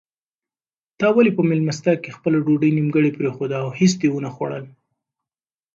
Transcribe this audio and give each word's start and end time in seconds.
تا 0.99 1.07
ولې 1.15 1.31
په 1.37 1.41
مېلمستیا 1.49 1.93
کې 2.03 2.15
خپله 2.17 2.37
ډوډۍ 2.45 2.71
نیمګړې 2.77 3.15
پرېښوده 3.17 3.55
او 3.63 3.69
هیڅ 3.79 3.93
دې 4.01 4.09
ونه 4.11 4.29
خوړل؟ 4.35 4.65